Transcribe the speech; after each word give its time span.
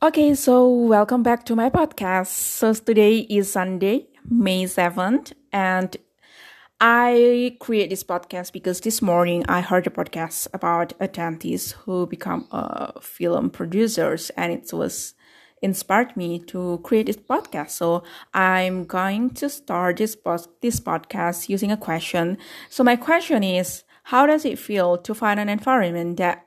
Okay, 0.00 0.34
so 0.34 0.68
welcome 0.68 1.22
back 1.22 1.44
to 1.44 1.54
my 1.54 1.70
podcast. 1.70 2.26
So 2.28 2.72
today 2.72 3.18
is 3.18 3.52
Sunday, 3.52 4.08
May 4.28 4.64
7th, 4.64 5.32
and 5.52 5.96
I 6.80 7.56
create 7.60 7.90
this 7.90 8.02
podcast 8.02 8.52
because 8.52 8.80
this 8.80 9.00
morning 9.00 9.44
I 9.48 9.60
heard 9.60 9.86
a 9.86 9.90
podcast 9.90 10.48
about 10.52 10.92
a 10.98 11.06
dentist 11.06 11.72
who 11.84 12.06
become 12.06 12.48
a 12.50 13.00
film 13.00 13.50
producers 13.50 14.30
and 14.30 14.52
it 14.52 14.72
was 14.72 15.14
inspired 15.62 16.16
me 16.16 16.40
to 16.46 16.80
create 16.82 17.06
this 17.06 17.16
podcast. 17.16 17.70
So 17.70 18.02
I'm 18.34 18.84
going 18.84 19.30
to 19.34 19.48
start 19.48 19.98
this 19.98 20.16
this 20.60 20.80
podcast 20.80 21.48
using 21.48 21.70
a 21.70 21.76
question. 21.76 22.38
So 22.70 22.82
my 22.82 22.96
question 22.96 23.44
is, 23.44 23.84
how 24.04 24.26
does 24.26 24.44
it 24.44 24.58
feel 24.58 24.98
to 24.98 25.14
find 25.14 25.38
an 25.38 25.48
environment 25.48 26.16
that 26.16 26.44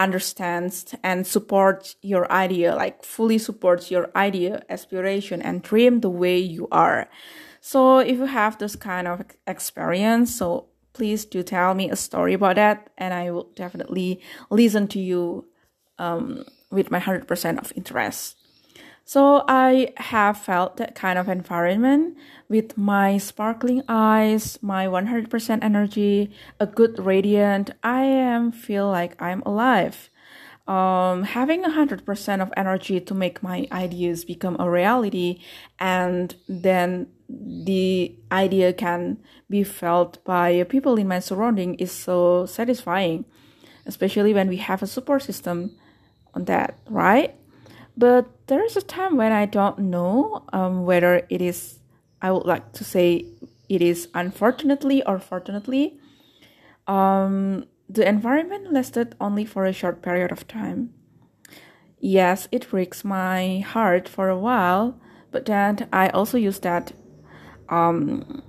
understands 0.00 0.94
and 1.04 1.26
supports 1.26 1.96
your 2.00 2.30
idea, 2.32 2.74
like 2.74 3.04
fully 3.04 3.38
supports 3.38 3.90
your 3.90 4.10
idea, 4.16 4.64
aspiration, 4.68 5.42
and 5.42 5.62
dream 5.62 6.00
the 6.00 6.10
way 6.10 6.38
you 6.38 6.66
are. 6.72 7.08
So 7.60 7.98
if 7.98 8.16
you 8.16 8.24
have 8.24 8.58
this 8.58 8.74
kind 8.74 9.06
of 9.06 9.22
experience, 9.46 10.34
so 10.34 10.68
please 10.94 11.24
do 11.26 11.42
tell 11.42 11.74
me 11.74 11.90
a 11.90 11.96
story 11.96 12.34
about 12.34 12.56
that, 12.56 12.90
and 12.96 13.12
I 13.12 13.30
will 13.30 13.50
definitely 13.54 14.20
listen 14.50 14.88
to 14.88 14.98
you 14.98 15.46
um, 15.98 16.44
with 16.70 16.90
my 16.90 16.98
100% 16.98 17.58
of 17.58 17.72
interest. 17.76 18.39
So 19.10 19.42
I 19.48 19.92
have 19.96 20.38
felt 20.38 20.76
that 20.76 20.94
kind 20.94 21.18
of 21.18 21.28
environment 21.28 22.16
with 22.48 22.78
my 22.78 23.18
sparkling 23.18 23.82
eyes, 23.88 24.56
my 24.62 24.86
100% 24.86 25.64
energy, 25.64 26.30
a 26.60 26.66
good 26.68 26.96
radiant. 26.96 27.72
I 27.82 28.02
am 28.02 28.52
feel 28.52 28.88
like 28.88 29.20
I'm 29.20 29.42
alive. 29.42 30.10
Um, 30.68 31.24
having 31.24 31.64
100% 31.64 32.40
of 32.40 32.52
energy 32.56 33.00
to 33.00 33.12
make 33.12 33.42
my 33.42 33.66
ideas 33.72 34.24
become 34.24 34.56
a 34.60 34.70
reality 34.70 35.40
and 35.80 36.36
then 36.48 37.08
the 37.28 38.14
idea 38.30 38.72
can 38.72 39.18
be 39.50 39.64
felt 39.64 40.22
by 40.22 40.62
people 40.68 40.94
in 41.00 41.08
my 41.08 41.18
surrounding 41.18 41.74
is 41.80 41.90
so 41.90 42.46
satisfying 42.46 43.24
especially 43.86 44.32
when 44.32 44.46
we 44.46 44.58
have 44.58 44.84
a 44.84 44.86
support 44.86 45.22
system 45.22 45.74
on 46.34 46.44
that 46.44 46.78
right 46.88 47.39
but 48.00 48.24
there 48.46 48.64
is 48.64 48.78
a 48.78 48.82
time 48.82 49.18
when 49.18 49.30
I 49.30 49.44
don't 49.44 49.78
know 49.78 50.42
um, 50.54 50.86
whether 50.86 51.26
it 51.28 51.42
is, 51.42 51.80
I 52.22 52.32
would 52.32 52.46
like 52.46 52.72
to 52.72 52.82
say 52.82 53.26
it 53.68 53.82
is 53.82 54.08
unfortunately 54.14 55.04
or 55.04 55.18
fortunately. 55.18 56.00
Um, 56.86 57.66
the 57.90 58.08
environment 58.08 58.72
lasted 58.72 59.14
only 59.20 59.44
for 59.44 59.66
a 59.66 59.72
short 59.74 60.00
period 60.00 60.32
of 60.32 60.48
time. 60.48 60.94
Yes, 61.98 62.48
it 62.50 62.70
breaks 62.70 63.04
my 63.04 63.58
heart 63.58 64.08
for 64.08 64.30
a 64.30 64.38
while, 64.38 64.98
but 65.30 65.44
then 65.44 65.86
I 65.92 66.08
also 66.08 66.38
use 66.38 66.58
that 66.60 66.92
um, 67.68 68.42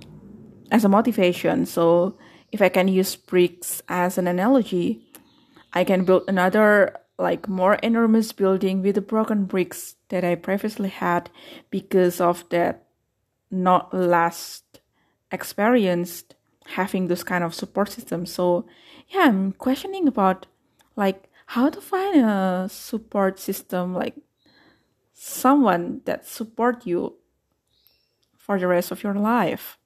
as 0.70 0.82
a 0.82 0.88
motivation. 0.88 1.66
So 1.66 2.16
if 2.50 2.62
I 2.62 2.70
can 2.70 2.88
use 2.88 3.16
bricks 3.16 3.82
as 3.86 4.16
an 4.16 4.26
analogy, 4.26 5.06
I 5.74 5.84
can 5.84 6.04
build 6.06 6.24
another 6.26 6.96
like 7.18 7.48
more 7.48 7.74
enormous 7.76 8.32
building 8.32 8.82
with 8.82 8.94
the 8.94 9.00
broken 9.00 9.44
bricks 9.44 9.96
that 10.08 10.24
I 10.24 10.34
previously 10.34 10.88
had 10.88 11.30
because 11.70 12.20
of 12.20 12.48
that 12.50 12.84
not 13.50 13.92
last 13.92 14.80
experienced 15.30 16.34
having 16.66 17.08
this 17.08 17.22
kind 17.22 17.44
of 17.44 17.54
support 17.54 17.90
system. 17.90 18.26
So 18.26 18.66
yeah, 19.08 19.22
I'm 19.22 19.52
questioning 19.52 20.08
about 20.08 20.46
like 20.96 21.28
how 21.46 21.68
to 21.70 21.80
find 21.80 22.24
a 22.24 22.68
support 22.70 23.38
system 23.38 23.94
like 23.94 24.16
someone 25.12 26.00
that 26.04 26.26
support 26.26 26.86
you 26.86 27.16
for 28.36 28.58
the 28.58 28.66
rest 28.66 28.90
of 28.90 29.02
your 29.02 29.14
life. 29.14 29.78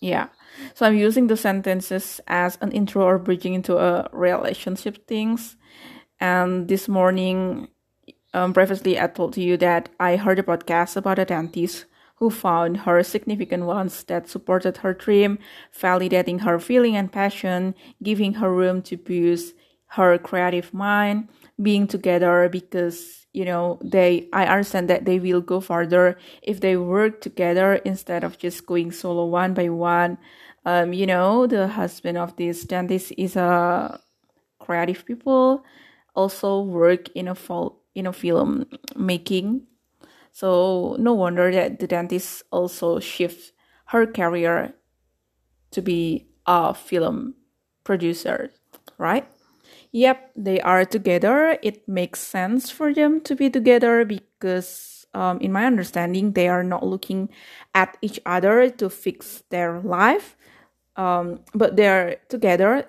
Yeah. 0.00 0.28
So 0.74 0.86
I'm 0.86 0.96
using 0.96 1.26
the 1.26 1.36
sentences 1.36 2.20
as 2.26 2.56
an 2.60 2.72
intro 2.72 3.04
or 3.04 3.18
bridging 3.18 3.54
into 3.54 3.76
a 3.76 4.08
relationship 4.12 5.06
things 5.06 5.56
and 6.20 6.68
this 6.68 6.88
morning, 6.88 7.68
um, 8.34 8.52
previously, 8.52 9.00
I 9.00 9.06
told 9.06 9.36
you 9.36 9.56
that 9.56 9.88
I 9.98 10.16
heard 10.16 10.38
a 10.38 10.42
podcast 10.42 10.96
about 10.96 11.18
a 11.18 11.24
dentist 11.24 11.86
who 12.16 12.30
found 12.30 12.78
her 12.78 13.02
significant 13.02 13.64
ones 13.64 14.04
that 14.04 14.28
supported 14.28 14.78
her 14.78 14.92
dream, 14.92 15.38
validating 15.76 16.42
her 16.42 16.58
feeling 16.60 16.94
and 16.94 17.10
passion, 17.10 17.74
giving 18.02 18.34
her 18.34 18.52
room 18.52 18.82
to 18.82 18.96
boost 18.96 19.54
her 19.88 20.18
creative 20.18 20.72
mind, 20.74 21.28
being 21.60 21.86
together 21.86 22.48
because 22.48 23.26
you 23.32 23.44
know 23.44 23.78
they 23.82 24.28
I 24.32 24.44
understand 24.46 24.90
that 24.90 25.04
they 25.06 25.18
will 25.18 25.40
go 25.40 25.60
further 25.60 26.18
if 26.42 26.60
they 26.60 26.76
work 26.76 27.20
together 27.20 27.74
instead 27.84 28.22
of 28.24 28.38
just 28.38 28.66
going 28.66 28.92
solo 28.92 29.24
one 29.24 29.54
by 29.54 29.68
one. 29.70 30.18
Um, 30.66 30.92
you 30.92 31.06
know, 31.06 31.46
the 31.46 31.68
husband 31.68 32.18
of 32.18 32.36
this 32.36 32.64
dentist 32.64 33.12
is 33.16 33.34
a 33.34 33.98
creative 34.58 35.06
people 35.06 35.64
also 36.14 36.60
work 36.62 37.08
in 37.14 37.28
a 37.28 37.34
fol- 37.34 37.80
in 37.94 38.06
a 38.06 38.12
film 38.12 38.66
making. 38.96 39.66
So 40.32 40.96
no 40.98 41.14
wonder 41.14 41.52
that 41.52 41.80
the 41.80 41.86
dentist 41.86 42.44
also 42.52 43.00
shift 43.00 43.52
her 43.86 44.06
career 44.06 44.74
to 45.70 45.82
be 45.82 46.26
a 46.46 46.74
film 46.74 47.34
producer, 47.84 48.50
right? 48.98 49.26
Yep, 49.92 50.32
they 50.36 50.60
are 50.60 50.84
together. 50.84 51.58
It 51.62 51.88
makes 51.88 52.20
sense 52.20 52.70
for 52.70 52.94
them 52.94 53.20
to 53.22 53.34
be 53.34 53.50
together 53.50 54.04
because, 54.04 55.06
um, 55.14 55.40
in 55.40 55.52
my 55.52 55.66
understanding, 55.66 56.32
they 56.32 56.48
are 56.48 56.64
not 56.64 56.86
looking 56.86 57.30
at 57.74 57.96
each 58.02 58.20
other 58.26 58.70
to 58.70 58.90
fix 58.90 59.42
their 59.50 59.80
life, 59.80 60.36
um, 60.96 61.40
but 61.54 61.76
they 61.76 61.88
are 61.88 62.16
together 62.28 62.86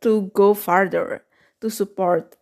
to 0.00 0.30
go 0.34 0.54
farther 0.54 1.24
to 1.60 1.70
support 1.70 2.36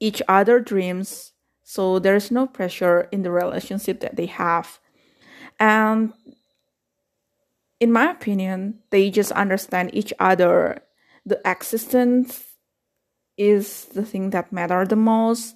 each 0.00 0.22
other 0.28 0.60
dreams 0.60 1.32
so 1.70 2.00
there's 2.00 2.32
no 2.32 2.48
pressure 2.48 3.06
in 3.12 3.22
the 3.22 3.30
relationship 3.30 4.00
that 4.00 4.16
they 4.16 4.26
have. 4.26 4.80
And 5.60 6.12
in 7.78 7.92
my 7.92 8.10
opinion 8.10 8.80
they 8.90 9.08
just 9.08 9.30
understand 9.32 9.90
each 9.92 10.12
other. 10.18 10.82
The 11.24 11.40
existence 11.44 12.42
is 13.36 13.84
the 13.94 14.04
thing 14.04 14.30
that 14.30 14.52
matter 14.52 14.84
the 14.84 14.96
most. 14.96 15.54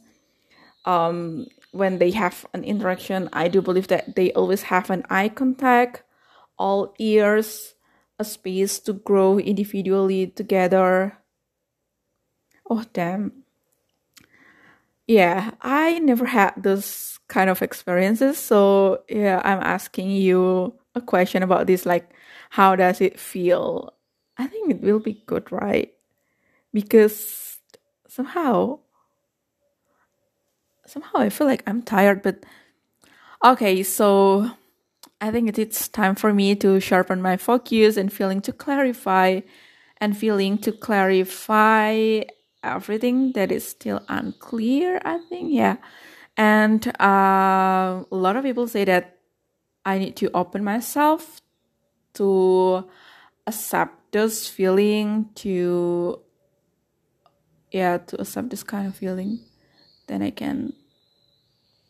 Um, 0.84 1.46
when 1.74 1.98
they 1.98 2.12
have 2.12 2.46
an 2.54 2.62
interaction 2.62 3.28
i 3.32 3.48
do 3.48 3.60
believe 3.60 3.88
that 3.88 4.14
they 4.14 4.30
always 4.34 4.62
have 4.70 4.90
an 4.90 5.02
eye 5.10 5.28
contact 5.28 6.04
all 6.56 6.94
ears 7.00 7.74
a 8.20 8.24
space 8.24 8.78
to 8.78 8.92
grow 8.92 9.40
individually 9.40 10.28
together 10.28 11.18
Oh, 12.68 12.84
damn. 12.92 13.44
Yeah, 15.06 15.50
I 15.60 15.98
never 15.98 16.24
had 16.24 16.54
those 16.56 17.18
kind 17.28 17.50
of 17.50 17.60
experiences. 17.62 18.38
So, 18.38 19.02
yeah, 19.08 19.40
I'm 19.44 19.60
asking 19.60 20.10
you 20.10 20.74
a 20.94 21.00
question 21.00 21.42
about 21.42 21.66
this 21.66 21.84
like, 21.84 22.10
how 22.50 22.74
does 22.76 23.00
it 23.00 23.20
feel? 23.20 23.92
I 24.38 24.46
think 24.46 24.70
it 24.70 24.80
will 24.80 25.00
be 25.00 25.22
good, 25.26 25.52
right? 25.52 25.92
Because 26.72 27.58
somehow, 28.08 28.80
somehow 30.86 31.18
I 31.18 31.28
feel 31.28 31.46
like 31.46 31.62
I'm 31.66 31.82
tired, 31.82 32.22
but 32.22 32.44
okay, 33.44 33.82
so 33.82 34.50
I 35.20 35.30
think 35.30 35.58
it's 35.58 35.88
time 35.88 36.14
for 36.14 36.34
me 36.34 36.54
to 36.56 36.80
sharpen 36.80 37.22
my 37.22 37.36
focus 37.36 37.96
and 37.96 38.12
feeling 38.12 38.40
to 38.42 38.52
clarify 38.52 39.40
and 39.98 40.16
feeling 40.16 40.58
to 40.58 40.72
clarify 40.72 42.22
everything 42.64 43.32
that 43.32 43.52
is 43.52 43.66
still 43.66 44.00
unclear 44.08 45.00
i 45.04 45.18
think 45.28 45.52
yeah. 45.52 45.76
And 46.36 46.84
uh, 47.00 48.02
a 48.10 48.16
lot 48.16 48.34
of 48.34 48.42
people 48.42 48.66
say 48.66 48.84
that 48.84 49.18
i 49.84 49.98
need 49.98 50.16
to 50.16 50.30
open 50.34 50.64
myself 50.64 51.40
to 52.14 52.88
accept 53.46 54.12
this 54.12 54.48
feeling 54.48 55.30
to 55.34 56.18
yeah 57.70 57.98
to 57.98 58.20
accept 58.20 58.50
this 58.50 58.62
kind 58.62 58.86
of 58.88 58.96
feeling. 58.96 59.40
Then 60.06 60.22
i 60.22 60.30
can 60.30 60.72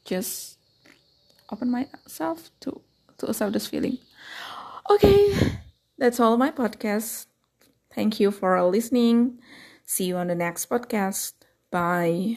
just 0.04 0.58
open 1.50 1.70
myself 1.70 2.50
to 2.60 2.80
to 3.18 3.26
accept 3.26 3.52
this 3.52 3.66
feeling. 3.66 3.98
Okay 4.90 5.56
that's 5.96 6.20
all 6.20 6.36
my 6.36 6.50
podcast. 6.50 7.26
Thank 7.94 8.18
you 8.18 8.30
for 8.30 8.60
listening 8.68 9.38
See 9.86 10.04
you 10.04 10.16
on 10.16 10.26
the 10.28 10.34
next 10.34 10.68
podcast. 10.68 11.32
Bye. 11.70 12.36